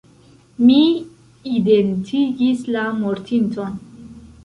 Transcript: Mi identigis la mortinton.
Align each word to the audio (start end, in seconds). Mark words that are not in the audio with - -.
Mi 0.69 0.77
identigis 1.57 2.67
la 2.79 2.89
mortinton. 3.05 3.81